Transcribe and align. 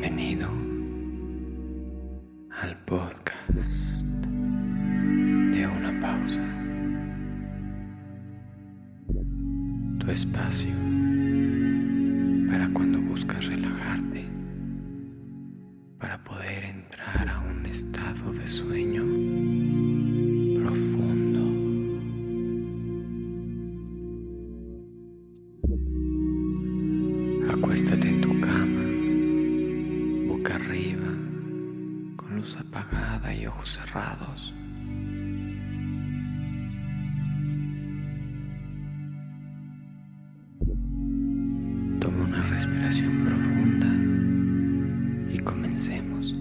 Bienvenido 0.00 0.48
al 2.62 2.74
podcast 2.86 3.50
de 5.52 5.66
una 5.66 6.00
pausa. 6.00 6.40
Tu 9.98 10.10
espacio 10.10 10.70
para 12.50 12.70
cuando 12.72 12.98
buscas 13.02 13.44
relajarte, 13.44 14.24
para 15.98 16.24
poder 16.24 16.64
entrar 16.64 17.28
a 17.28 17.40
un 17.40 17.66
estado 17.66 18.32
de 18.32 18.46
sueño 18.46 19.04
profundo. 20.62 21.42
Acuéstate 27.52 28.19
apagada 32.40 33.34
y 33.34 33.46
ojos 33.46 33.70
cerrados. 33.70 34.54
Toma 42.00 42.24
una 42.24 42.42
respiración 42.44 43.24
profunda 43.24 43.88
y 45.34 45.38
comencemos. 45.40 46.34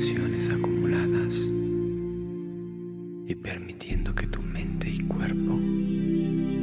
Tensiones 0.00 0.48
acumuladas 0.48 1.46
y 3.26 3.34
permitiendo 3.34 4.14
que 4.14 4.26
tu 4.28 4.40
mente 4.40 4.88
y 4.88 5.00
cuerpo 5.00 5.58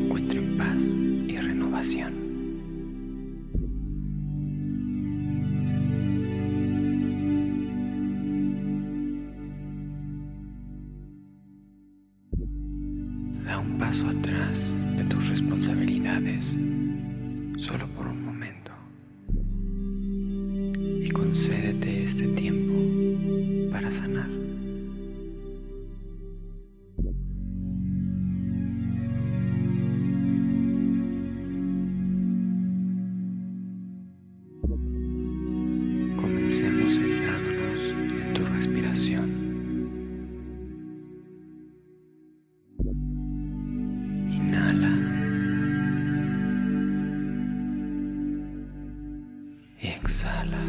encuentren 0.00 0.56
paz 0.56 0.96
y 1.28 1.36
renovación. 1.36 2.14
Da 13.44 13.58
un 13.58 13.76
paso 13.76 14.08
atrás 14.08 14.74
de 14.96 15.04
tus 15.04 15.28
responsabilidades 15.28 16.56
solo 17.58 17.86
por 17.88 18.06
un 18.06 18.27
Inhala. 44.36 44.92
Exhala. 49.80 50.62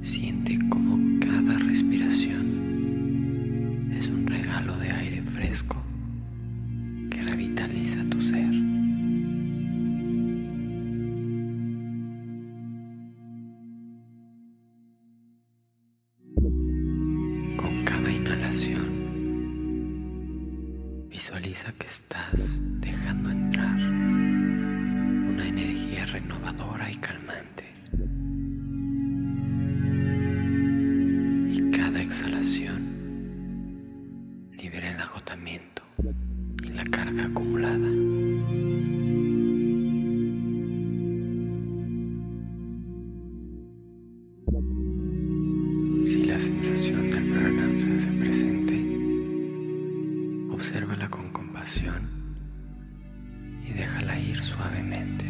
Siente 0.00 0.58
como 0.70 1.20
cada 1.20 1.58
respiración 1.58 2.46
es 3.92 4.08
un 4.08 4.26
regalo 4.26 4.78
de 4.78 4.90
aire 4.92 5.22
fresco 5.22 5.76
visualiza 21.08 21.72
que 21.72 21.86
estás 21.86 22.58
dejando 22.80 23.30
entrar 23.30 23.76
una 23.76 25.46
energía 25.46 26.06
renovadora 26.06 26.90
y 26.90 26.96
calmante. 26.96 27.72
Y 31.52 31.70
cada 31.70 32.02
exhalación 32.02 32.82
libera 34.56 34.90
el 34.90 35.00
agotamiento 35.00 35.82
y 53.62 53.72
déjala 53.74 54.18
ir 54.18 54.40
suavemente. 54.42 55.26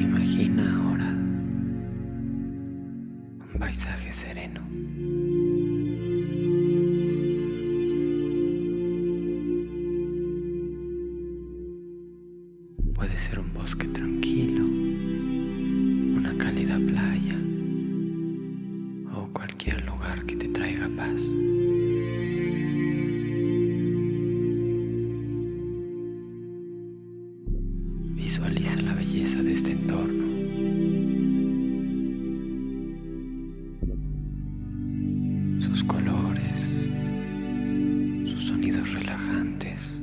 Imagina 0.00 0.62
ahora 0.76 1.08
un 3.42 3.58
paisaje 3.58 4.12
sereno. 4.12 4.60
Puede 12.94 13.18
ser 13.18 13.40
un 13.40 13.52
bosque 13.52 13.88
tranquilo, 13.88 14.09
cualquier 19.70 19.84
lugar 19.86 20.24
que 20.26 20.36
te 20.36 20.48
traiga 20.48 20.88
paz. 20.96 21.32
Visualiza 28.16 28.80
la 28.82 28.94
belleza 28.94 29.42
de 29.42 29.52
este 29.52 29.72
entorno. 29.72 30.24
Sus 35.60 35.84
colores, 35.84 36.88
sus 38.24 38.44
sonidos 38.44 38.92
relajantes 38.92 40.02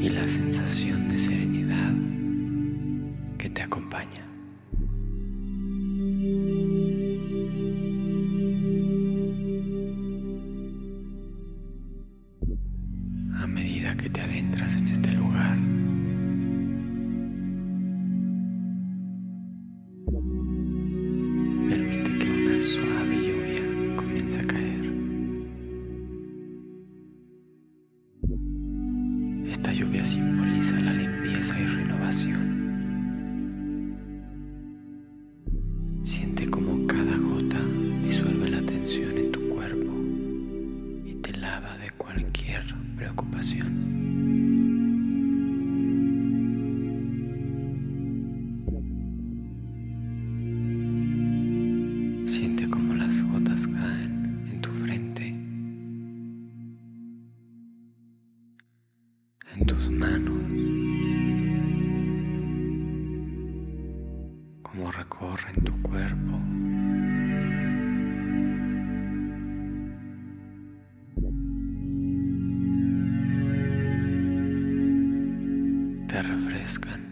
y 0.00 0.08
la 0.08 0.28
sensación 0.28 1.08
de 1.08 1.18
serenidad 1.18 2.05
Esta 29.56 29.72
lluvia 29.72 30.04
simboliza 30.04 30.78
la 30.80 30.92
limpieza 30.92 31.58
y 31.58 31.64
renovación. 31.66 32.44
Siente 36.04 36.46
como 36.50 36.86
cada 36.86 37.16
gota 37.16 37.58
disuelve 38.04 38.50
la 38.50 38.60
tensión 38.60 39.16
en 39.16 39.32
tu 39.32 39.48
cuerpo 39.48 39.92
y 41.06 41.14
te 41.22 41.32
lava 41.38 41.78
de 41.78 41.90
cualquier 41.92 42.64
preocupación. 42.96 44.25
En 59.58 59.66
tus 59.66 59.90
manos, 59.90 60.42
cómo 64.62 64.92
recorren 64.92 65.64
tu 65.64 65.82
cuerpo. 65.82 66.40
Te 76.08 76.22
refrescan 76.22 77.05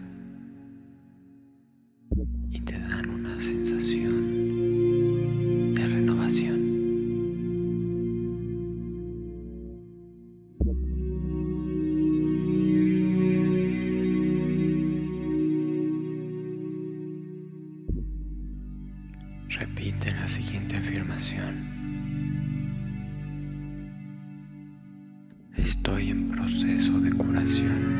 Estoy 25.55 26.09
en 26.09 26.29
proceso 26.29 26.99
de 26.99 27.13
curación. 27.13 27.95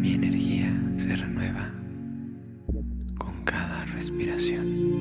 Mi 0.00 0.12
energía 0.12 0.72
se 0.96 1.16
renueva 1.16 1.72
con 3.18 3.42
cada 3.44 3.84
respiración. 3.86 4.97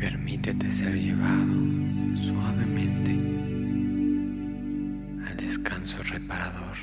Permítete 0.00 0.72
ser 0.72 0.94
llevado 0.94 1.52
suavemente 2.16 3.10
al 5.28 5.36
descanso 5.36 6.02
reparador 6.02 6.78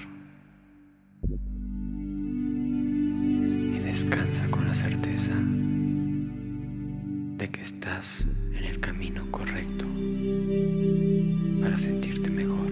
y 3.74 3.80
descansa 3.80 4.48
con 4.52 4.68
la 4.68 4.75
certeza 4.75 5.34
de 7.38 7.50
que 7.50 7.62
estás 7.62 8.28
en 8.56 8.64
el 8.64 8.80
camino 8.80 9.31
correcto 9.31 9.88
para 11.60 11.75
sentirte 11.80 12.30
mejor. 12.30 12.67